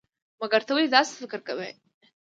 مګر 0.39 0.61
ته 0.67 0.71
ولې 0.73 0.87
داسې 0.95 1.13
فکر 1.21 1.39
کوئ؟ 1.47 1.71